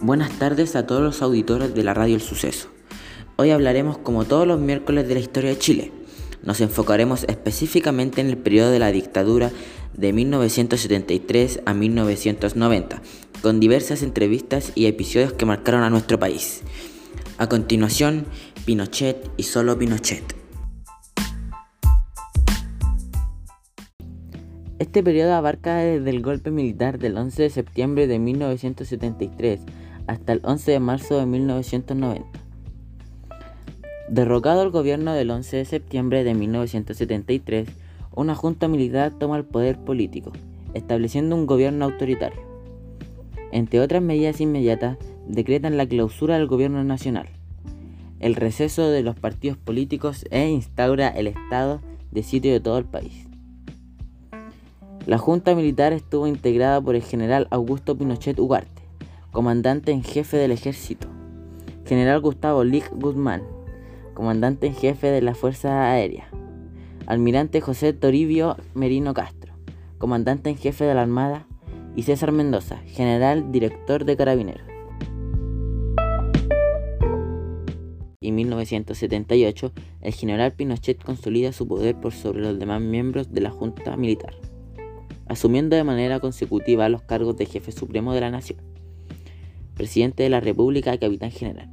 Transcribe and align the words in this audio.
Buenas 0.00 0.38
tardes 0.38 0.76
a 0.76 0.86
todos 0.86 1.02
los 1.02 1.22
auditores 1.22 1.74
de 1.74 1.82
la 1.82 1.92
radio 1.92 2.14
El 2.14 2.20
Suceso. 2.20 2.68
Hoy 3.34 3.50
hablaremos 3.50 3.98
como 3.98 4.24
todos 4.24 4.46
los 4.46 4.60
miércoles 4.60 5.08
de 5.08 5.14
la 5.14 5.20
historia 5.20 5.50
de 5.50 5.58
Chile. 5.58 5.92
Nos 6.44 6.60
enfocaremos 6.60 7.24
específicamente 7.24 8.20
en 8.20 8.28
el 8.28 8.38
periodo 8.38 8.70
de 8.70 8.78
la 8.78 8.92
dictadura 8.92 9.50
de 9.94 10.12
1973 10.12 11.62
a 11.66 11.74
1990, 11.74 13.02
con 13.42 13.58
diversas 13.58 14.04
entrevistas 14.04 14.70
y 14.76 14.86
episodios 14.86 15.32
que 15.32 15.46
marcaron 15.46 15.82
a 15.82 15.90
nuestro 15.90 16.16
país. 16.20 16.62
A 17.36 17.48
continuación, 17.48 18.26
Pinochet 18.66 19.28
y 19.36 19.42
solo 19.42 19.76
Pinochet. 19.76 20.22
Este 24.78 25.02
periodo 25.02 25.34
abarca 25.34 25.78
desde 25.78 26.10
el 26.10 26.22
golpe 26.22 26.52
militar 26.52 27.00
del 27.00 27.16
11 27.16 27.42
de 27.42 27.50
septiembre 27.50 28.06
de 28.06 28.20
1973 28.20 29.60
hasta 30.08 30.32
el 30.32 30.40
11 30.42 30.72
de 30.72 30.80
marzo 30.80 31.18
de 31.18 31.26
1990. 31.26 32.26
Derrocado 34.08 34.62
el 34.62 34.70
gobierno 34.70 35.12
del 35.12 35.30
11 35.30 35.58
de 35.58 35.64
septiembre 35.66 36.24
de 36.24 36.34
1973, 36.34 37.68
una 38.16 38.34
junta 38.34 38.66
militar 38.66 39.12
toma 39.12 39.36
el 39.36 39.44
poder 39.44 39.78
político, 39.78 40.32
estableciendo 40.72 41.36
un 41.36 41.46
gobierno 41.46 41.84
autoritario. 41.84 42.40
Entre 43.52 43.80
otras 43.80 44.02
medidas 44.02 44.40
inmediatas, 44.40 44.96
decretan 45.26 45.76
la 45.76 45.86
clausura 45.86 46.38
del 46.38 46.46
gobierno 46.46 46.82
nacional, 46.84 47.28
el 48.18 48.34
receso 48.34 48.88
de 48.88 49.02
los 49.02 49.14
partidos 49.14 49.58
políticos 49.58 50.24
e 50.30 50.48
instaura 50.48 51.08
el 51.08 51.26
estado 51.26 51.80
de 52.10 52.22
sitio 52.22 52.50
de 52.50 52.60
todo 52.60 52.78
el 52.78 52.86
país. 52.86 53.26
La 55.06 55.18
junta 55.18 55.54
militar 55.54 55.92
estuvo 55.92 56.26
integrada 56.26 56.80
por 56.80 56.94
el 56.94 57.02
general 57.02 57.46
Augusto 57.50 57.96
Pinochet 57.96 58.38
Ugarte, 58.38 58.77
comandante 59.32 59.92
en 59.92 60.02
jefe 60.02 60.38
del 60.38 60.52
ejército, 60.52 61.06
general 61.84 62.20
Gustavo 62.20 62.64
Lig 62.64 62.84
Guzmán, 62.92 63.42
comandante 64.14 64.66
en 64.66 64.74
jefe 64.74 65.08
de 65.08 65.20
la 65.20 65.34
Fuerza 65.34 65.90
Aérea, 65.90 66.28
almirante 67.06 67.60
José 67.60 67.92
Toribio 67.92 68.56
Merino 68.74 69.12
Castro, 69.12 69.52
comandante 69.98 70.48
en 70.50 70.56
jefe 70.56 70.84
de 70.84 70.94
la 70.94 71.02
Armada, 71.02 71.46
y 71.94 72.04
César 72.04 72.30
Mendoza, 72.30 72.76
general 72.86 73.50
director 73.50 74.04
de 74.04 74.16
Carabineros. 74.16 74.62
En 78.20 78.34
1978, 78.34 79.72
el 80.02 80.14
general 80.14 80.52
Pinochet 80.52 81.02
consolida 81.02 81.52
su 81.52 81.66
poder 81.66 81.96
por 81.96 82.12
sobre 82.12 82.40
los 82.40 82.58
demás 82.58 82.80
miembros 82.80 83.32
de 83.32 83.40
la 83.40 83.50
Junta 83.50 83.96
Militar, 83.96 84.34
asumiendo 85.26 85.74
de 85.74 85.82
manera 85.82 86.20
consecutiva 86.20 86.88
los 86.88 87.02
cargos 87.02 87.36
de 87.36 87.46
jefe 87.46 87.72
supremo 87.72 88.12
de 88.14 88.20
la 88.20 88.30
nación 88.30 88.77
presidente 89.78 90.24
de 90.24 90.28
la 90.28 90.40
República 90.40 90.92
y 90.92 90.98
capitán 90.98 91.30
general, 91.30 91.70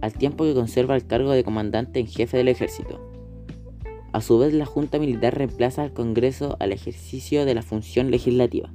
al 0.00 0.14
tiempo 0.14 0.44
que 0.44 0.54
conserva 0.54 0.94
el 0.96 1.06
cargo 1.06 1.32
de 1.32 1.44
comandante 1.44 2.00
en 2.00 2.06
jefe 2.06 2.38
del 2.38 2.48
ejército. 2.48 2.98
A 4.12 4.22
su 4.22 4.38
vez, 4.38 4.54
la 4.54 4.64
Junta 4.64 4.98
Militar 4.98 5.36
reemplaza 5.36 5.82
al 5.82 5.92
Congreso 5.92 6.56
al 6.60 6.72
ejercicio 6.72 7.44
de 7.44 7.54
la 7.54 7.62
función 7.62 8.10
legislativa. 8.10 8.72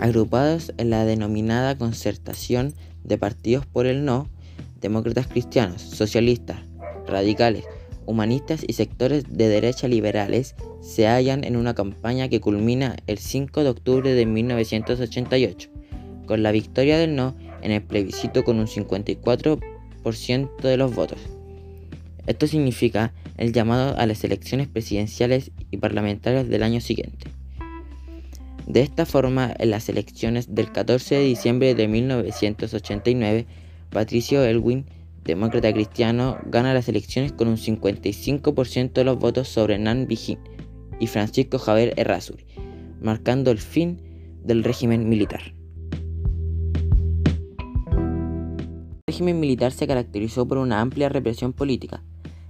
Agrupados 0.00 0.72
en 0.76 0.90
la 0.90 1.04
denominada 1.04 1.78
concertación 1.78 2.74
de 3.04 3.16
partidos 3.16 3.66
por 3.66 3.86
el 3.86 4.04
no, 4.04 4.28
demócratas 4.80 5.26
cristianos, 5.26 5.82
socialistas, 5.82 6.60
radicales, 7.06 7.64
humanistas 8.06 8.64
y 8.66 8.72
sectores 8.72 9.24
de 9.28 9.48
derecha 9.48 9.88
liberales 9.88 10.54
se 10.80 11.06
hallan 11.06 11.44
en 11.44 11.56
una 11.56 11.74
campaña 11.74 12.28
que 12.28 12.40
culmina 12.40 12.96
el 13.06 13.18
5 13.18 13.62
de 13.62 13.70
octubre 13.70 14.14
de 14.14 14.26
1988, 14.26 15.70
con 16.26 16.42
la 16.42 16.52
victoria 16.52 16.98
del 16.98 17.14
no 17.14 17.36
en 17.62 17.72
el 17.72 17.82
plebiscito 17.82 18.44
con 18.44 18.58
un 18.58 18.66
54% 18.66 20.60
de 20.62 20.76
los 20.76 20.94
votos. 20.94 21.18
Esto 22.26 22.46
significa 22.46 23.12
el 23.38 23.52
llamado 23.52 23.96
a 23.96 24.06
las 24.06 24.22
elecciones 24.24 24.68
presidenciales 24.68 25.50
y 25.70 25.78
parlamentarias 25.78 26.48
del 26.48 26.62
año 26.62 26.80
siguiente. 26.80 27.28
De 28.66 28.82
esta 28.82 29.04
forma, 29.04 29.52
en 29.58 29.70
las 29.70 29.88
elecciones 29.88 30.54
del 30.54 30.70
14 30.70 31.16
de 31.16 31.24
diciembre 31.24 31.74
de 31.74 31.88
1989, 31.88 33.46
Patricio 33.90 34.44
Elwin 34.44 34.86
demócrata 35.24 35.72
cristiano, 35.72 36.38
gana 36.46 36.74
las 36.74 36.88
elecciones 36.88 37.32
con 37.32 37.48
un 37.48 37.56
55% 37.56 38.92
de 38.92 39.04
los 39.04 39.18
votos 39.18 39.48
sobre 39.48 39.78
Nan 39.78 40.06
Vigín 40.06 40.38
y 40.98 41.06
Francisco 41.06 41.58
Javier 41.58 41.94
Errázuri, 41.96 42.46
marcando 43.00 43.50
el 43.50 43.58
fin 43.58 44.00
del 44.44 44.64
régimen 44.64 45.08
militar. 45.08 45.54
El 47.92 49.14
régimen 49.14 49.40
militar 49.40 49.72
se 49.72 49.86
caracterizó 49.86 50.46
por 50.46 50.58
una 50.58 50.80
amplia 50.80 51.08
represión 51.08 51.52
política, 51.52 52.02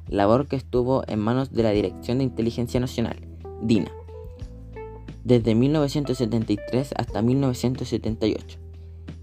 labor 0.08 0.46
que 0.46 0.56
estuvo 0.56 1.02
en 1.06 1.20
manos 1.20 1.52
de 1.52 1.62
la 1.62 1.70
Dirección 1.70 2.18
de 2.18 2.24
Inteligencia 2.24 2.80
Nacional, 2.80 3.16
DINA, 3.62 3.92
desde 5.24 5.54
1973 5.54 6.94
hasta 6.96 7.22
1978. 7.22 8.58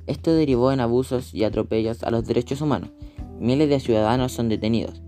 Esto 0.07 0.33
derivó 0.33 0.71
en 0.71 0.79
abusos 0.79 1.33
y 1.33 1.43
atropellos 1.43 2.03
a 2.03 2.11
los 2.11 2.25
derechos 2.25 2.61
humanos, 2.61 2.91
Miles 3.39 3.69
de 3.69 3.79
ciudadanos 3.79 4.31
son 4.31 4.49
detenidos. 4.49 5.03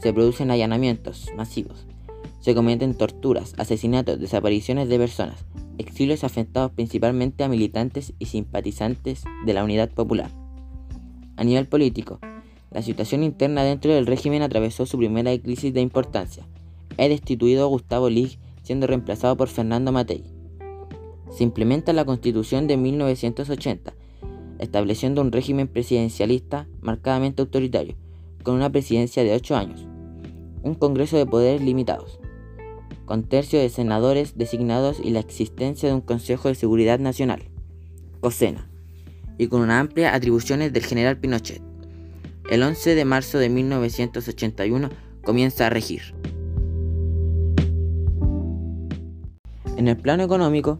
Se 0.00 0.12
producen 0.14 0.50
allanamientos 0.50 1.28
masivos. 1.36 1.86
Se 2.40 2.54
cometen 2.54 2.94
torturas, 2.94 3.54
asesinatos, 3.58 4.18
desapariciones 4.18 4.88
de 4.88 4.98
personas, 4.98 5.44
exilios 5.76 6.24
afectados 6.24 6.72
principalmente 6.72 7.44
a 7.44 7.48
militantes 7.48 8.14
y 8.18 8.26
simpatizantes 8.26 9.24
de 9.44 9.52
la 9.52 9.62
Unidad 9.62 9.90
Popular. 9.90 10.30
A 11.36 11.44
nivel 11.44 11.66
político, 11.66 12.18
la 12.70 12.80
situación 12.80 13.22
interna 13.22 13.62
dentro 13.62 13.92
del 13.92 14.06
régimen 14.06 14.42
atravesó 14.42 14.86
su 14.86 14.96
primera 14.96 15.36
crisis 15.38 15.74
de 15.74 15.82
importancia. 15.82 16.46
He 16.96 17.10
destituido 17.10 17.64
a 17.64 17.68
Gustavo 17.68 18.08
Lig 18.08 18.38
siendo 18.62 18.86
reemplazado 18.86 19.36
por 19.36 19.48
Fernando 19.48 19.92
Matei. 19.92 20.24
Se 21.30 21.44
implementa 21.44 21.92
la 21.92 22.06
Constitución 22.06 22.66
de 22.66 22.78
1980 22.78 23.92
estableciendo 24.58 25.20
un 25.20 25.32
régimen 25.32 25.68
presidencialista 25.68 26.66
marcadamente 26.80 27.42
autoritario, 27.42 27.96
con 28.42 28.54
una 28.54 28.70
presidencia 28.70 29.24
de 29.24 29.34
ocho 29.34 29.56
años, 29.56 29.86
un 30.62 30.74
Congreso 30.74 31.16
de 31.16 31.26
poderes 31.26 31.62
limitados, 31.62 32.18
con 33.04 33.24
tercio 33.24 33.58
de 33.58 33.68
senadores 33.68 34.36
designados 34.36 35.00
y 35.02 35.10
la 35.10 35.20
existencia 35.20 35.88
de 35.88 35.94
un 35.94 36.00
Consejo 36.00 36.48
de 36.48 36.54
Seguridad 36.54 36.98
Nacional, 36.98 37.48
COSENA, 38.20 38.68
y 39.38 39.48
con 39.48 39.60
una 39.60 39.80
amplia 39.80 40.14
atribuciones 40.14 40.72
del 40.72 40.84
general 40.84 41.18
Pinochet. 41.18 41.62
El 42.50 42.62
11 42.62 42.94
de 42.94 43.04
marzo 43.04 43.38
de 43.38 43.48
1981 43.48 44.90
comienza 45.22 45.66
a 45.66 45.70
regir. 45.70 46.14
En 49.76 49.88
el 49.88 49.96
plano 49.96 50.22
económico, 50.22 50.78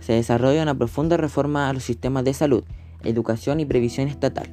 se 0.00 0.12
desarrolla 0.12 0.62
una 0.62 0.78
profunda 0.78 1.16
reforma 1.16 1.68
a 1.68 1.72
los 1.72 1.82
sistemas 1.82 2.24
de 2.24 2.32
salud 2.32 2.64
Educación 3.04 3.60
y 3.60 3.64
Previsión 3.64 4.08
Estatal. 4.08 4.48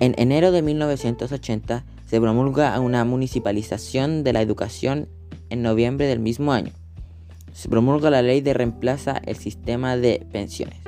En 0.00 0.14
enero 0.18 0.50
de 0.50 0.60
1980 0.62 1.84
se 2.06 2.20
promulga 2.20 2.78
una 2.80 3.04
municipalización 3.04 4.24
de 4.24 4.32
la 4.32 4.42
educación 4.42 5.08
en 5.50 5.62
noviembre 5.62 6.06
del 6.06 6.18
mismo 6.18 6.52
año. 6.52 6.72
Se 7.52 7.68
promulga 7.68 8.10
la 8.10 8.22
ley 8.22 8.40
de 8.40 8.54
reemplaza 8.54 9.22
el 9.24 9.36
sistema 9.36 9.96
de 9.96 10.26
pensiones. 10.32 10.78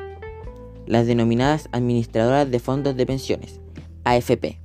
Las 0.87 1.07
denominadas 1.07 1.69
administradoras 1.73 2.51
de 2.51 2.59
fondos 2.59 2.97
de 2.97 3.07
pensiones, 3.07 3.61
AFP. 4.05 4.59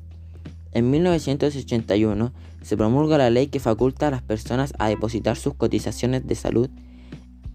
En 0.71 0.89
1981 0.89 2.33
se 2.61 2.77
promulga 2.77 3.17
la 3.17 3.29
ley 3.29 3.47
que 3.47 3.59
faculta 3.59 4.07
a 4.07 4.11
las 4.11 4.21
personas 4.21 4.73
a 4.79 4.89
depositar 4.89 5.37
sus 5.37 5.53
cotizaciones 5.53 6.25
de 6.25 6.35
salud, 6.35 6.69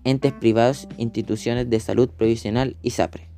entes 0.04 0.32
privados, 0.32 0.86
instituciones 0.98 1.68
de 1.68 1.80
salud 1.80 2.08
provisional 2.08 2.76
y 2.82 2.90
SAPRE 2.90 3.35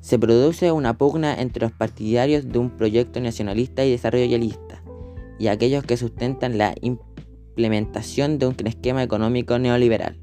se 0.00 0.18
produce 0.18 0.72
una 0.72 0.96
pugna 0.96 1.34
entre 1.40 1.62
los 1.62 1.72
partidarios 1.72 2.48
de 2.48 2.58
un 2.58 2.70
proyecto 2.70 3.20
nacionalista 3.20 3.84
y 3.84 3.90
desarrollista 3.90 4.82
y 5.38 5.48
aquellos 5.48 5.84
que 5.84 5.96
sustentan 5.96 6.58
la 6.58 6.74
implementación 6.80 8.38
de 8.38 8.46
un 8.46 8.56
esquema 8.64 9.02
económico 9.02 9.58
neoliberal. 9.58 10.18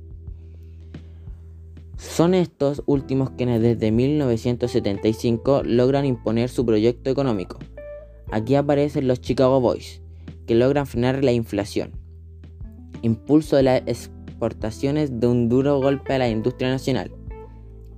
Son 1.98 2.34
estos 2.34 2.84
últimos 2.86 3.32
quienes 3.32 3.62
desde 3.62 3.92
1975 3.92 5.64
logran 5.64 6.06
imponer 6.06 6.50
su 6.50 6.66
proyecto 6.66 7.10
económico. 7.10 7.60
Aquí 8.32 8.56
aparecen 8.56 9.08
los 9.08 9.22
Chicago 9.22 9.62
Boys, 9.62 10.02
que 10.46 10.56
logran 10.56 10.86
frenar 10.86 11.24
la 11.24 11.32
inflación, 11.32 11.92
impulso 13.02 13.56
de 13.56 13.64
las 13.64 13.82
exportaciones 13.86 15.20
de 15.20 15.28
un 15.28 15.50
duro 15.50 15.80
golpe 15.80 16.14
a 16.14 16.18
la 16.18 16.30
industria 16.30 16.70
nacional, 16.70 17.12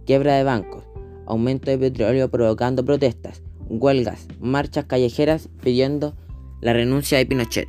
quiebra 0.05 0.35
de 0.35 0.43
bancos, 0.43 0.84
aumento 1.25 1.71
de 1.71 1.77
petróleo 1.77 2.29
provocando 2.29 2.85
protestas, 2.85 3.41
huelgas, 3.67 4.27
marchas 4.39 4.85
callejeras 4.85 5.49
pidiendo 5.61 6.15
la 6.61 6.73
renuncia 6.73 7.17
de 7.17 7.25
Pinochet. 7.25 7.67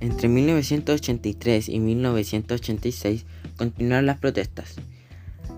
Entre 0.00 0.28
1983 0.28 1.68
y 1.68 1.78
1986 1.78 3.26
continuaron 3.56 4.06
las 4.06 4.18
protestas, 4.18 4.76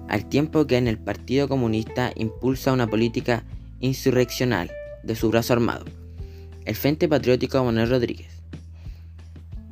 al 0.08 0.28
tiempo 0.28 0.66
que 0.66 0.76
en 0.76 0.88
el 0.88 0.98
Partido 0.98 1.48
Comunista 1.48 2.12
impulsa 2.16 2.72
una 2.72 2.88
política 2.88 3.44
insurreccional 3.80 4.70
de 5.04 5.14
su 5.14 5.30
brazo 5.30 5.52
armado, 5.52 5.84
el 6.64 6.74
Frente 6.74 7.08
Patriótico 7.08 7.62
Manuel 7.62 7.90
Rodríguez. 7.90 8.31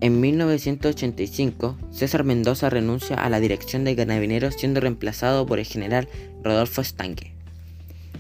En 0.02 0.18
1985, 0.18 1.76
César 1.90 2.24
Mendoza 2.24 2.70
renuncia 2.70 3.16
a 3.16 3.28
la 3.28 3.38
dirección 3.38 3.84
de 3.84 3.94
Carabineros 3.94 4.54
siendo 4.54 4.80
reemplazado 4.80 5.44
por 5.44 5.58
el 5.58 5.66
general 5.66 6.08
Rodolfo 6.42 6.80
Estanque. 6.80 7.34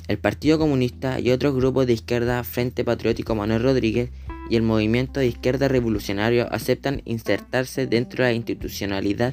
El 0.06 0.18
Partido 0.18 0.58
Comunista 0.58 1.20
y 1.20 1.30
otros 1.30 1.54
grupos 1.54 1.86
de 1.86 1.94
izquierda 1.94 2.44
Frente 2.44 2.84
Patriótico 2.84 3.34
Manuel 3.34 3.62
Rodríguez 3.62 4.10
y 4.50 4.56
el 4.56 4.62
movimiento 4.62 5.20
de 5.20 5.28
izquierda 5.28 5.68
revolucionario 5.68 6.52
aceptan 6.52 7.00
insertarse 7.06 7.86
dentro 7.86 8.24
de 8.24 8.30
la 8.32 8.36
institucionalidad 8.36 9.32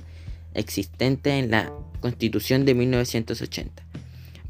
existente 0.54 1.38
en 1.38 1.52
la 1.52 1.74
Constitución 2.00 2.64
de 2.64 2.76
1980, 2.76 3.84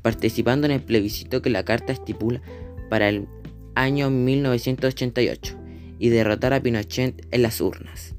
participando 0.04 0.68
en 0.68 0.74
el 0.74 0.84
plebiscito 0.84 1.42
que 1.42 1.50
la 1.50 1.66
Carta 1.66 1.94
estipula 1.94 2.44
para 2.90 3.10
el 3.10 3.28
año 3.74 4.12
1988 4.12 5.67
y 6.00 6.10
derrotar 6.10 6.54
a 6.54 6.62
Pinochet 6.62 7.26
en 7.32 7.42
las 7.42 7.62
urnas. 7.62 8.16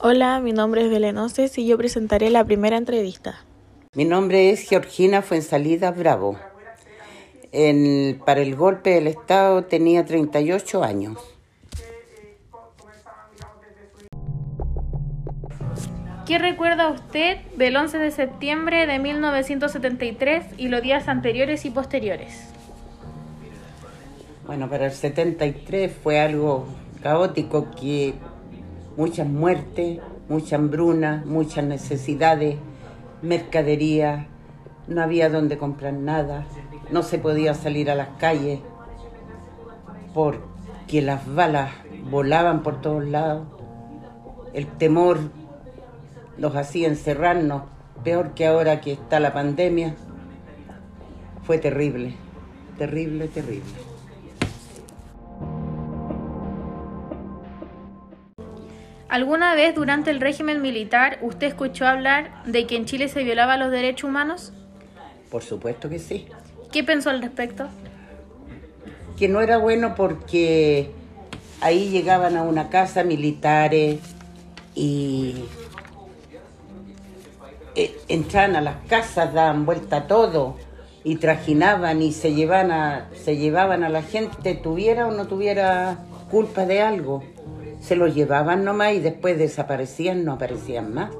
Hola, 0.00 0.40
mi 0.40 0.52
nombre 0.52 0.84
es 0.84 0.90
Belenoces 0.90 1.58
y 1.58 1.66
yo 1.66 1.76
presentaré 1.76 2.30
la 2.30 2.44
primera 2.44 2.78
entrevista. 2.78 3.44
Mi 3.94 4.04
nombre 4.04 4.50
es 4.50 4.68
Georgina 4.68 5.20
Fuensalida 5.20 5.90
Bravo. 5.90 6.38
para 8.24 8.40
el 8.40 8.56
golpe 8.56 8.90
del 8.90 9.08
Estado 9.08 9.64
tenía 9.64 10.04
38 10.04 10.82
años. 10.82 11.18
¿Qué 16.26 16.38
recuerda 16.38 16.90
usted 16.90 17.38
del 17.56 17.76
11 17.76 17.98
de 17.98 18.10
septiembre 18.12 18.86
de 18.86 19.00
1973 19.00 20.46
y 20.56 20.68
los 20.68 20.80
días 20.80 21.08
anteriores 21.08 21.64
y 21.64 21.70
posteriores? 21.70 22.59
Bueno, 24.50 24.68
para 24.68 24.86
el 24.86 24.92
73 24.92 25.92
fue 26.02 26.18
algo 26.18 26.66
caótico 27.04 27.70
que 27.70 28.14
muchas 28.96 29.28
muertes, 29.28 30.00
mucha 30.28 30.56
hambruna, 30.56 31.22
muchas 31.24 31.64
necesidades, 31.64 32.56
mercadería, 33.22 34.26
no 34.88 35.02
había 35.02 35.30
donde 35.30 35.56
comprar 35.56 35.92
nada, 35.92 36.46
no 36.90 37.04
se 37.04 37.20
podía 37.20 37.54
salir 37.54 37.92
a 37.92 37.94
las 37.94 38.08
calles 38.18 38.58
porque 40.14 41.00
las 41.00 41.32
balas 41.32 41.70
volaban 42.10 42.64
por 42.64 42.80
todos 42.80 43.04
lados, 43.04 43.46
el 44.52 44.66
temor 44.66 45.20
los 46.38 46.56
hacía 46.56 46.88
encerrarnos, 46.88 47.62
peor 48.02 48.34
que 48.34 48.48
ahora 48.48 48.80
que 48.80 48.94
está 48.94 49.20
la 49.20 49.32
pandemia. 49.32 49.94
Fue 51.44 51.58
terrible, 51.58 52.16
terrible, 52.78 53.28
terrible. 53.28 53.89
¿Alguna 59.10 59.56
vez 59.56 59.74
durante 59.74 60.12
el 60.12 60.20
régimen 60.20 60.62
militar 60.62 61.18
usted 61.20 61.48
escuchó 61.48 61.84
hablar 61.84 62.44
de 62.44 62.68
que 62.68 62.76
en 62.76 62.84
Chile 62.84 63.08
se 63.08 63.24
violaban 63.24 63.58
los 63.58 63.72
derechos 63.72 64.08
humanos? 64.08 64.52
Por 65.32 65.42
supuesto 65.42 65.88
que 65.88 65.98
sí. 65.98 66.28
¿Qué 66.70 66.84
pensó 66.84 67.10
al 67.10 67.20
respecto? 67.20 67.66
Que 69.18 69.28
no 69.28 69.40
era 69.40 69.58
bueno 69.58 69.96
porque 69.96 70.92
ahí 71.60 71.90
llegaban 71.90 72.36
a 72.36 72.44
una 72.44 72.68
casa 72.68 73.02
militares 73.02 73.98
y 74.76 75.44
eh, 77.74 77.98
entraban 78.06 78.54
a 78.54 78.60
las 78.60 78.76
casas, 78.88 79.34
daban 79.34 79.66
vuelta 79.66 79.96
a 79.96 80.06
todo 80.06 80.56
y 81.02 81.16
trajinaban 81.16 82.00
y 82.00 82.12
se 82.12 82.32
llevaban 82.32 82.70
a, 82.70 83.08
se 83.24 83.36
llevaban 83.36 83.82
a 83.82 83.88
la 83.88 84.02
gente, 84.02 84.54
tuviera 84.54 85.08
o 85.08 85.10
no 85.10 85.26
tuviera 85.26 85.98
culpa 86.30 86.64
de 86.64 86.80
algo. 86.80 87.24
Se 87.80 87.96
los 87.96 88.14
llevaban 88.14 88.64
nomás 88.64 88.94
y 88.94 89.00
después 89.00 89.38
desaparecían, 89.38 90.24
no 90.24 90.32
aparecían 90.32 90.94
más. 90.94 91.10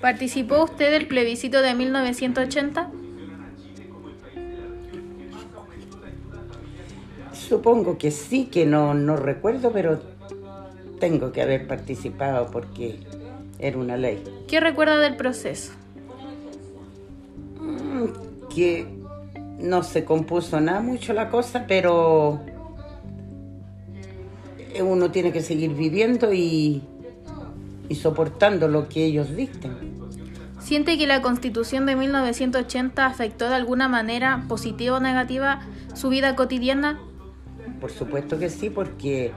¿Participó 0.00 0.64
usted 0.64 0.92
del 0.92 1.08
plebiscito 1.08 1.60
de 1.60 1.74
1980? 1.74 2.90
Supongo 7.32 7.98
que 7.98 8.10
sí, 8.10 8.46
que 8.46 8.66
no, 8.66 8.94
no 8.94 9.16
recuerdo, 9.16 9.72
pero 9.72 10.00
tengo 11.00 11.32
que 11.32 11.42
haber 11.42 11.66
participado 11.66 12.50
porque 12.50 13.00
era 13.58 13.78
una 13.78 13.96
ley. 13.96 14.22
¿Qué 14.46 14.60
recuerda 14.60 14.98
del 15.00 15.16
proceso? 15.16 15.72
Mm, 17.60 18.48
que 18.54 18.97
no 19.58 19.82
se 19.82 20.04
compuso 20.04 20.60
nada 20.60 20.80
mucho 20.80 21.12
la 21.12 21.30
cosa, 21.30 21.64
pero 21.66 22.40
uno 24.80 25.10
tiene 25.10 25.32
que 25.32 25.42
seguir 25.42 25.74
viviendo 25.74 26.32
y, 26.32 26.82
y 27.88 27.94
soportando 27.96 28.68
lo 28.68 28.88
que 28.88 29.04
ellos 29.04 29.34
dictan. 29.34 29.76
¿Siente 30.60 30.98
que 30.98 31.06
la 31.06 31.22
constitución 31.22 31.86
de 31.86 31.96
1980 31.96 33.06
afectó 33.06 33.48
de 33.48 33.54
alguna 33.54 33.88
manera, 33.88 34.44
positiva 34.48 34.96
o 34.96 35.00
negativa, 35.00 35.60
su 35.94 36.08
vida 36.08 36.36
cotidiana? 36.36 37.00
Por 37.80 37.90
supuesto 37.90 38.38
que 38.38 38.50
sí, 38.50 38.68
porque 38.68 39.32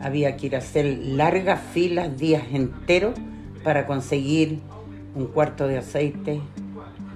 había 0.00 0.36
que 0.36 0.46
ir 0.46 0.54
a 0.56 0.58
hacer 0.58 0.98
largas 1.02 1.60
filas, 1.72 2.16
días 2.16 2.44
enteros, 2.52 3.14
para 3.62 3.86
conseguir 3.86 4.60
un 5.14 5.26
cuarto 5.26 5.68
de 5.68 5.78
aceite, 5.78 6.40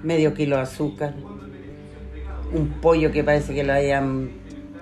medio 0.03 0.33
kilo 0.33 0.57
de 0.57 0.61
azúcar, 0.61 1.13
un 2.53 2.69
pollo 2.81 3.11
que 3.11 3.23
parece 3.23 3.53
que 3.53 3.63
lo 3.63 3.73
hayan 3.73 4.31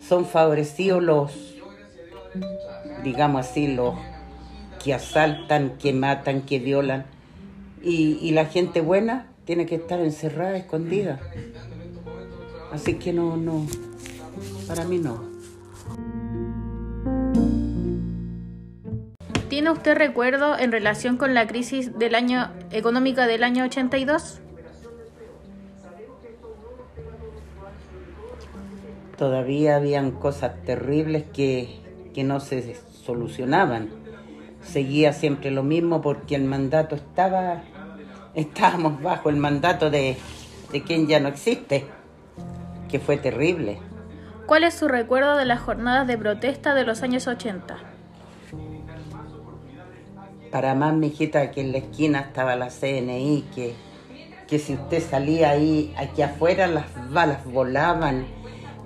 son 0.01 0.25
favorecidos 0.25 1.03
los 1.03 1.53
digamos 3.03 3.47
así, 3.47 3.69
los 3.69 3.95
que 4.83 4.95
asaltan, 4.95 5.77
que 5.79 5.93
matan, 5.93 6.43
que 6.43 6.59
violan. 6.59 7.07
Y, 7.83 8.31
la 8.31 8.47
gente 8.47 8.81
buena 8.81 9.27
tiene 9.45 9.67
que 9.67 9.75
estar 9.75 10.01
encerrada, 10.01 10.57
escondida. 10.57 11.19
Así 12.73 12.95
que 12.95 13.13
no, 13.13 13.37
no, 13.37 13.67
para 14.67 14.85
mí 14.85 14.99
no. 14.99 15.23
¿Tiene 19.51 19.71
usted 19.71 19.95
recuerdo 19.95 20.59
en 20.59 20.73
relación 20.73 21.19
con 21.19 21.35
la 21.35 21.47
crisis 21.47 21.99
del 21.99 22.15
año 22.15 22.51
económica 22.71 23.27
del 23.27 23.45
año 23.45 23.65
82? 23.65 24.41
Todavía 29.19 29.77
habían 29.77 30.13
cosas 30.13 30.53
terribles 30.65 31.25
que, 31.35 31.79
que 32.15 32.25
no 32.25 32.41
se 32.41 32.77
solucionaban. 33.05 33.91
Seguía 34.63 35.13
siempre 35.13 35.51
lo 35.51 35.63
mismo 35.63 36.01
porque 36.01 36.35
el 36.35 36.45
mandato 36.45 36.95
estaba, 36.95 37.63
estábamos 38.35 39.03
bajo 39.03 39.29
el 39.29 39.37
mandato 39.37 39.91
de, 39.91 40.17
de 40.73 40.83
quien 40.83 41.07
ya 41.07 41.21
no 41.21 41.29
existe, 41.29 41.85
que 42.93 43.01
fue 43.01 43.17
terrible. 43.17 43.79
¿Cuál 44.47 44.63
es 44.63 44.75
su 44.75 44.87
recuerdo 44.87 45.37
de 45.37 45.47
las 45.47 45.61
jornadas 45.61 46.07
de 46.07 46.17
protesta 46.17 46.75
de 46.75 46.85
los 46.85 47.03
años 47.03 47.27
80? 47.27 47.79
Para 50.53 50.75
más, 50.75 50.95
mi 50.95 51.09
hijita, 51.09 51.51
que 51.51 51.63
en 51.63 51.73
la 51.73 51.79
esquina 51.79 52.21
estaba 52.21 52.55
la 52.55 52.69
CNI, 52.69 53.47
que, 53.55 53.75
que 54.47 54.59
si 54.59 54.75
usted 54.75 55.03
salía 55.03 55.51
ahí, 55.51 55.95
aquí 55.97 56.23
afuera 56.23 56.67
las 56.67 56.85
balas 57.11 57.45
volaban, 57.47 58.27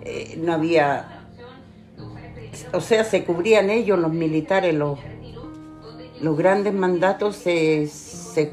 eh, 0.04 0.38
no 0.40 0.52
había 0.52 1.16
o 2.72 2.80
sea, 2.80 3.04
se 3.04 3.24
cubrían 3.24 3.70
ellos, 3.70 3.98
los 3.98 4.12
militares, 4.12 4.74
los, 4.74 4.98
los 6.20 6.36
grandes 6.36 6.72
mandatos 6.72 7.36
se, 7.36 7.86
se 7.86 8.52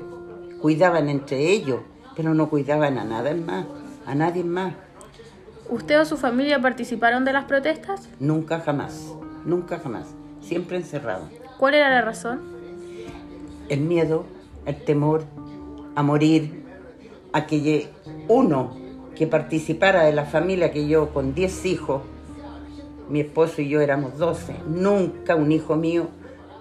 cuidaban 0.62 1.10
entre 1.10 1.50
ellos, 1.50 1.82
pero 2.16 2.34
no 2.34 2.50
cuidaban 2.50 2.98
a 2.98 3.04
nada 3.04 3.34
más, 3.34 3.66
a 4.06 4.16
nadie 4.16 4.44
más. 4.44 4.74
¿Usted 5.74 6.00
o 6.00 6.06
su 6.06 6.18
familia 6.18 6.62
participaron 6.62 7.26
de 7.26 7.34
las 7.34 7.46
protestas? 7.46 8.08
Nunca 8.20 8.60
jamás, 8.60 9.12
nunca 9.44 9.80
jamás, 9.80 10.06
siempre 10.40 10.78
encerrado. 10.78 11.28
¿Cuál 11.58 11.74
era 11.74 11.90
la 11.90 12.02
razón? 12.04 12.42
El 13.70 13.80
miedo, 13.80 14.28
el 14.68 14.76
temor 14.76 15.24
a 15.96 16.04
morir, 16.04 16.64
a 17.32 17.48
que 17.48 17.90
uno 18.28 18.78
que 19.16 19.26
participara 19.26 20.04
de 20.04 20.14
la 20.14 20.26
familia 20.26 20.72
que 20.72 20.88
yo 20.88 21.12
con 21.12 21.34
10 21.34 21.66
hijos, 21.66 22.04
mi 23.10 23.22
esposo 23.22 23.64
y 23.64 23.70
yo 23.70 23.82
éramos 23.82 24.20
12, 24.20 24.54
nunca 24.68 25.36
un 25.36 25.52
hijo 25.52 25.76
mío, 25.76 26.10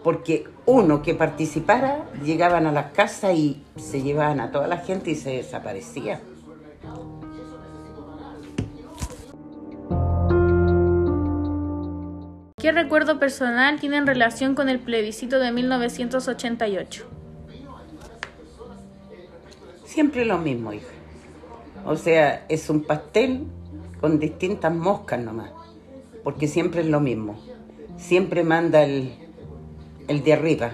porque 0.02 0.48
uno 0.64 1.02
que 1.02 1.12
participara 1.12 2.10
llegaban 2.24 2.66
a 2.66 2.72
las 2.72 2.92
casas 2.92 3.34
y 3.34 3.62
se 3.76 4.00
llevaban 4.00 4.40
a 4.40 4.50
toda 4.50 4.68
la 4.68 4.78
gente 4.78 5.10
y 5.10 5.16
se 5.16 5.32
desaparecía. 5.32 6.22
¿Qué 12.62 12.70
recuerdo 12.70 13.18
personal 13.18 13.80
tiene 13.80 13.96
en 13.96 14.06
relación 14.06 14.54
con 14.54 14.68
el 14.68 14.78
plebiscito 14.78 15.40
de 15.40 15.50
1988? 15.50 17.04
Siempre 19.84 20.24
lo 20.24 20.38
mismo, 20.38 20.72
hija. 20.72 20.86
O 21.84 21.96
sea, 21.96 22.46
es 22.48 22.70
un 22.70 22.84
pastel 22.84 23.46
con 24.00 24.20
distintas 24.20 24.72
moscas 24.72 25.18
nomás, 25.18 25.50
porque 26.22 26.46
siempre 26.46 26.82
es 26.82 26.86
lo 26.86 27.00
mismo. 27.00 27.36
Siempre 27.96 28.44
manda 28.44 28.84
el, 28.84 29.12
el 30.06 30.22
de 30.22 30.32
arriba, 30.32 30.70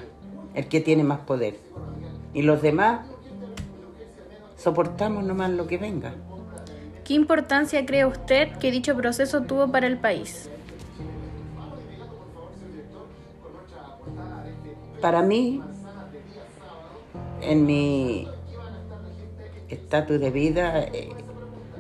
el 0.54 0.68
que 0.68 0.83
tiene 0.83 1.04
más 1.04 1.21
poder. 1.21 1.57
Y 2.35 2.42
los 2.42 2.61
demás 2.61 3.07
soportamos 4.59 5.25
nomás 5.25 5.52
lo 5.52 5.66
que 5.66 5.78
venga. 5.78 6.12
¿Qué 7.07 7.14
importancia 7.14 7.87
cree 7.87 8.04
usted 8.04 8.59
que 8.59 8.71
dicho 8.71 8.95
proceso 8.95 9.45
tuvo 9.45 9.73
para 9.73 9.87
el 9.87 9.97
país? 9.97 10.50
Para 15.00 15.23
mí, 15.23 15.62
en 17.40 17.67
mi 17.67 18.28
estatus 19.69 20.21
de 20.21 20.31
vida, 20.31 20.81
eh, 20.81 21.11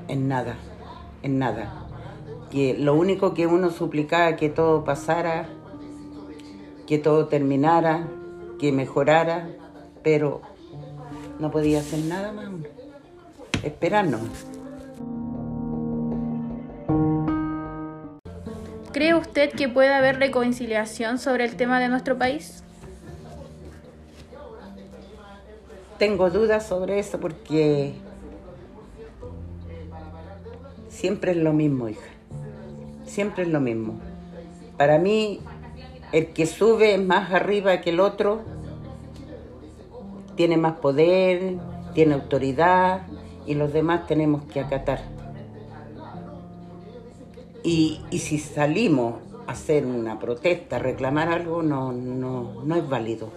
en 0.08 0.28
nada, 0.28 0.56
en 1.22 1.38
nada. 1.38 1.86
Que 2.50 2.74
lo 2.78 2.94
único 2.94 3.34
que 3.34 3.46
uno 3.46 3.70
suplicaba 3.70 4.36
que 4.36 4.48
todo 4.48 4.84
pasara, 4.84 5.48
que 6.86 6.98
todo 6.98 7.26
terminara, 7.26 8.08
que 8.58 8.72
mejorara, 8.72 9.48
pero 10.02 10.40
no 11.38 11.50
podía 11.50 11.80
hacer 11.80 12.00
nada 12.00 12.32
más. 12.32 12.48
Esperarnos. 13.62 14.46
¿Cree 18.92 19.14
usted 19.14 19.52
que 19.52 19.68
puede 19.68 19.92
haber 19.92 20.18
reconciliación 20.18 21.18
sobre 21.18 21.44
el 21.44 21.56
tema 21.56 21.78
de 21.78 21.88
nuestro 21.88 22.16
país? 22.18 22.64
Tengo 25.98 26.30
dudas 26.30 26.66
sobre 26.66 26.98
eso 26.98 27.18
porque 27.18 27.94
siempre 30.88 31.32
es 31.32 31.36
lo 31.36 31.52
mismo, 31.52 31.88
hija. 31.88 32.08
Siempre 33.04 33.42
es 33.42 33.48
lo 33.48 33.60
mismo. 33.60 33.94
Para 34.76 34.98
mí, 34.98 35.40
el 36.12 36.28
que 36.28 36.46
sube 36.46 36.98
más 36.98 37.32
arriba 37.32 37.80
que 37.80 37.90
el 37.90 38.00
otro 38.00 38.40
tiene 40.36 40.56
más 40.56 40.76
poder, 40.76 41.56
tiene 41.94 42.14
autoridad 42.14 43.02
y 43.46 43.54
los 43.54 43.72
demás 43.72 44.06
tenemos 44.06 44.44
que 44.44 44.60
acatar. 44.60 45.00
Y, 47.64 48.00
si 48.12 48.38
salimos 48.38 49.16
a 49.46 49.52
hacer 49.52 49.84
una 49.84 50.18
protesta, 50.18 50.78
reclamar 50.78 51.28
algo, 51.28 51.62
no, 51.62 51.92
no, 51.92 52.62
no 52.64 52.76
es 52.76 52.88
válido. 52.88 53.30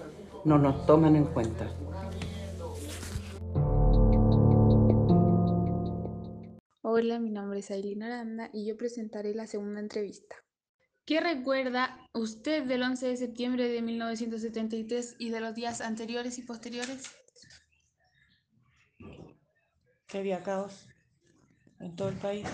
No 0.45 0.57
nos 0.57 0.85
toman 0.85 1.15
en 1.15 1.25
cuenta. 1.25 1.67
Hola, 7.03 7.17
mi 7.17 7.31
nombre 7.31 7.57
es 7.57 7.71
Aileen 7.71 8.03
Aranda 8.03 8.51
y 8.53 8.63
yo 8.63 8.77
presentaré 8.77 9.33
la 9.33 9.47
segunda 9.47 9.79
entrevista. 9.79 10.35
¿Qué 11.03 11.19
recuerda 11.19 11.97
usted 12.13 12.63
del 12.65 12.83
11 12.83 13.07
de 13.07 13.17
septiembre 13.17 13.69
de 13.69 13.81
1973 13.81 15.15
y 15.17 15.31
de 15.31 15.39
los 15.39 15.55
días 15.55 15.81
anteriores 15.81 16.37
y 16.37 16.43
posteriores? 16.43 17.09
Que 20.05 20.19
había 20.19 20.43
caos 20.43 20.85
en 21.79 21.95
todo 21.95 22.09
el 22.09 22.17
país. 22.17 22.45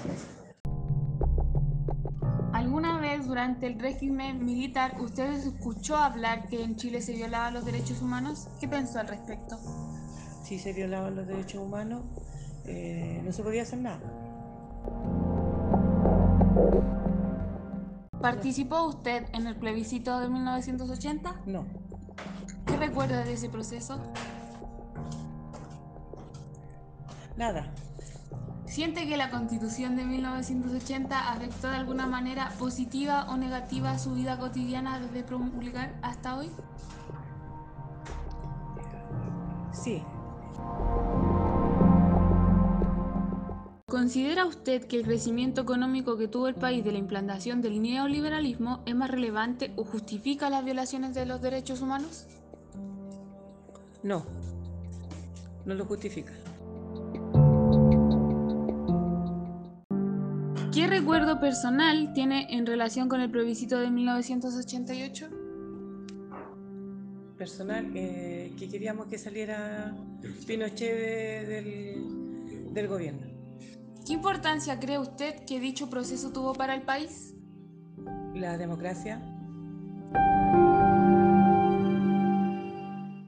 ¿Alguna 2.54 3.02
vez 3.02 3.28
durante 3.28 3.68
el 3.68 3.78
régimen 3.78 4.46
militar 4.46 4.96
usted 5.02 5.30
escuchó 5.30 5.98
hablar 5.98 6.48
que 6.48 6.64
en 6.64 6.78
Chile 6.78 7.02
se 7.02 7.12
violaban 7.12 7.54
los 7.54 7.66
derechos 7.66 8.02
humanos? 8.02 8.48
¿Qué 8.62 8.70
pensó 8.70 9.00
al 9.00 9.10
respecto? 9.10 9.60
Si 10.42 10.58
se 10.58 10.72
violaban 10.72 11.18
los 11.18 11.28
derechos 11.28 11.62
humanos, 11.62 12.06
eh, 12.64 13.22
no 13.26 13.34
se 13.34 13.44
podía 13.44 13.64
hacer 13.64 13.80
nada. 13.80 14.27
¿Participó 18.22 18.82
usted 18.84 19.28
en 19.34 19.48
el 19.48 19.56
plebiscito 19.56 20.20
de 20.20 20.30
1980? 20.30 21.42
No. 21.46 21.66
¿Qué 22.66 22.76
recuerda 22.76 23.24
de 23.24 23.34
ese 23.34 23.50
proceso? 23.50 24.00
Nada. 27.38 27.72
¿Siente 28.66 29.08
que 29.08 29.18
la 29.18 29.30
constitución 29.30 29.96
de 29.96 30.04
1980 30.04 31.32
afectó 31.32 31.70
de 31.70 31.78
alguna 31.78 32.08
manera 32.08 32.50
positiva 32.60 33.28
o 33.30 33.38
negativa 33.38 33.98
su 33.98 34.14
vida 34.14 34.38
cotidiana 34.38 35.00
desde 35.00 35.24
promulgar 35.24 35.96
hasta 36.02 36.38
hoy? 36.38 36.52
Sí, 39.72 40.04
¿Considera 43.90 44.46
usted 44.46 44.84
que 44.84 44.98
el 44.98 45.04
crecimiento 45.06 45.62
económico 45.62 46.18
que 46.18 46.28
tuvo 46.28 46.50
el 46.50 46.56
país 46.56 46.84
de 46.84 46.92
la 46.92 46.98
implantación 46.98 47.62
del 47.62 47.82
neoliberalismo 47.82 48.84
es 48.86 48.94
más 48.94 49.10
relevante 49.10 49.72
o 49.78 49.86
justifica 49.86 50.50
las 50.50 50.66
violaciones 50.66 51.14
de 51.14 51.26
los 51.26 51.42
derechos 51.42 51.82
humanos? 51.82 52.28
No, 54.04 54.26
no 55.66 55.74
lo 55.74 55.86
justifica. 55.86 56.34
¿Qué 60.74 60.88
recuerdo 60.88 61.40
personal 61.40 62.12
tiene 62.14 62.58
en 62.58 62.66
relación 62.66 63.08
con 63.08 63.22
el 63.22 63.32
plebiscito 63.32 63.80
de 63.80 63.90
1988? 63.90 65.30
Personal, 67.38 67.90
eh, 67.96 68.54
que 68.60 68.68
queríamos 68.68 69.08
que 69.08 69.18
saliera 69.18 69.96
Pinochet 70.46 71.48
del, 71.48 72.74
del 72.74 72.88
gobierno. 72.90 73.37
¿Qué 74.08 74.14
importancia 74.14 74.80
cree 74.80 75.00
usted 75.00 75.44
que 75.44 75.60
dicho 75.60 75.90
proceso 75.90 76.32
tuvo 76.32 76.54
para 76.54 76.74
el 76.74 76.84
país? 76.84 77.36
La 78.34 78.58
democracia. 78.58 79.22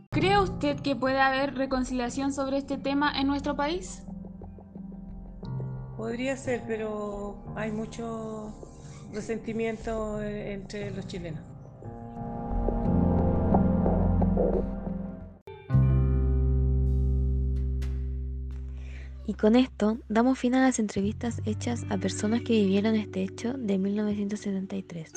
¿Cree 0.09 0.39
usted 0.39 0.79
que 0.79 0.95
puede 0.95 1.19
haber 1.19 1.55
reconciliación 1.55 2.31
sobre 2.31 2.59
este 2.59 2.77
tema 2.77 3.11
en 3.19 3.27
nuestro 3.27 3.57
país? 3.57 4.03
Podría 5.97 6.37
ser, 6.37 6.63
pero 6.65 7.43
hay 7.57 7.73
mucho 7.73 8.53
resentimiento 9.11 10.21
entre 10.23 10.91
los 10.91 11.05
chilenos. 11.07 11.43
Y 19.29 19.35
con 19.35 19.55
esto 19.55 19.99
damos 20.09 20.39
fin 20.39 20.55
a 20.55 20.61
las 20.61 20.79
entrevistas 20.79 21.43
hechas 21.45 21.85
a 21.91 21.99
personas 21.99 22.41
que 22.41 22.53
vivieron 22.53 22.95
este 22.95 23.21
hecho 23.21 23.53
de 23.53 23.77
1973. 23.77 25.13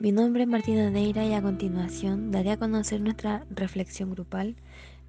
Mi 0.00 0.10
nombre 0.10 0.42
es 0.42 0.48
Martina 0.48 0.90
Neira 0.90 1.24
y 1.24 1.34
a 1.34 1.40
continuación 1.40 2.32
daré 2.32 2.50
a 2.50 2.56
conocer 2.56 3.00
nuestra 3.00 3.46
reflexión 3.48 4.10
grupal. 4.10 4.56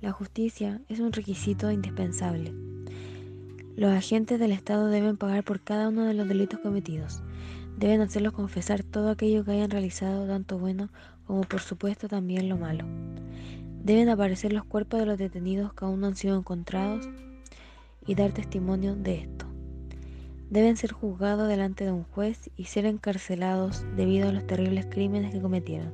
La 0.02 0.12
justicia 0.12 0.82
es 0.88 1.00
un 1.00 1.14
requisito 1.14 1.72
indispensable. 1.72 2.54
Los 3.76 3.92
agentes 3.92 4.40
del 4.40 4.52
Estado 4.52 4.86
deben 4.90 5.18
pagar 5.18 5.44
por 5.44 5.60
cada 5.60 5.90
uno 5.90 6.06
de 6.06 6.14
los 6.14 6.28
delitos 6.28 6.60
cometidos. 6.60 7.24
Deben 7.80 8.02
hacerlos 8.02 8.34
confesar 8.34 8.84
todo 8.84 9.10
aquello 9.10 9.44
que 9.44 9.54
hayan 9.54 9.72
realizado, 9.72 10.28
tanto 10.28 10.60
bueno 10.60 10.90
como 11.26 11.42
por 11.42 11.62
supuesto 11.62 12.08
también 12.08 12.50
lo 12.50 12.58
malo. 12.58 12.86
Deben 13.84 14.10
aparecer 14.10 14.54
los 14.54 14.66
cuerpos 14.66 15.00
de 15.00 15.08
los 15.08 15.18
detenidos 15.18 15.74
que 15.74 15.86
aún 15.86 16.02
no 16.02 16.06
han 16.06 16.16
sido 16.16 16.38
encontrados 16.38 17.10
y 18.06 18.16
dar 18.16 18.32
testimonio 18.32 18.96
de 18.96 19.16
esto. 19.16 19.46
deben 20.50 20.76
ser 20.76 20.92
juzgados 20.92 21.48
delante 21.48 21.86
de 21.86 21.92
un 21.92 22.04
juez 22.04 22.50
y 22.58 22.66
ser 22.66 22.86
encarcelados 22.86 23.86
debido 23.96 24.28
a 24.28 24.34
los 24.34 24.46
terribles 24.46 24.86
crímenes 24.86 25.34
que 25.34 25.42
cometieron. 25.42 25.94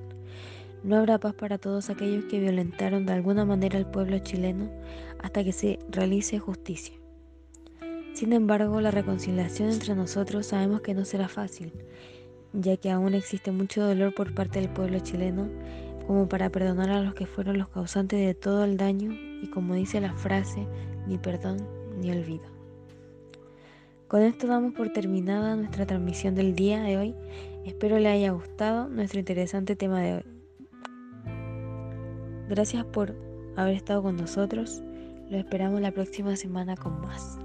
No 0.83 0.97
habrá 0.97 1.19
paz 1.19 1.33
para 1.35 1.57
todos 1.57 1.89
aquellos 1.89 2.25
que 2.25 2.39
violentaron 2.39 3.05
de 3.05 3.13
alguna 3.13 3.45
manera 3.45 3.77
al 3.77 3.89
pueblo 3.89 4.17
chileno 4.19 4.69
hasta 5.21 5.43
que 5.43 5.51
se 5.51 5.79
realice 5.89 6.39
justicia. 6.39 6.95
Sin 8.13 8.33
embargo, 8.33 8.81
la 8.81 8.89
reconciliación 8.89 9.69
entre 9.69 9.93
nosotros 9.93 10.47
sabemos 10.47 10.81
que 10.81 10.95
no 10.95 11.05
será 11.05 11.27
fácil, 11.27 11.71
ya 12.53 12.77
que 12.77 12.89
aún 12.89 13.13
existe 13.13 13.51
mucho 13.51 13.85
dolor 13.85 14.15
por 14.15 14.33
parte 14.33 14.59
del 14.59 14.69
pueblo 14.69 14.99
chileno 14.99 15.47
como 16.07 16.27
para 16.27 16.49
perdonar 16.49 16.89
a 16.89 17.01
los 17.01 17.13
que 17.13 17.27
fueron 17.27 17.59
los 17.59 17.67
causantes 17.67 18.25
de 18.25 18.33
todo 18.33 18.63
el 18.63 18.77
daño 18.77 19.11
y 19.43 19.47
como 19.51 19.75
dice 19.75 20.01
la 20.01 20.13
frase, 20.13 20.65
ni 21.05 21.19
perdón 21.19 21.76
ni 21.97 22.11
olvido. 22.11 22.45
Con 24.07 24.21
esto 24.21 24.47
damos 24.47 24.73
por 24.73 24.89
terminada 24.93 25.55
nuestra 25.55 25.85
transmisión 25.85 26.33
del 26.33 26.55
día 26.55 26.81
de 26.81 26.97
hoy. 26.97 27.15
Espero 27.65 27.99
le 27.99 28.07
haya 28.07 28.31
gustado 28.31 28.87
nuestro 28.87 29.19
interesante 29.19 29.75
tema 29.75 30.01
de 30.01 30.15
hoy. 30.15 30.23
Gracias 32.47 32.85
por 32.85 33.13
haber 33.57 33.75
estado 33.75 34.03
con 34.03 34.15
nosotros. 34.15 34.81
Lo 35.29 35.37
esperamos 35.37 35.81
la 35.81 35.91
próxima 35.91 36.37
semana 36.37 36.77
con 36.77 37.01
más. 37.01 37.37